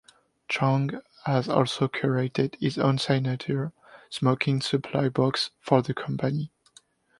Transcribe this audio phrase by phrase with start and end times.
[0.47, 3.71] Chong has also curated his own signature
[4.09, 6.49] smoking supply box for the company.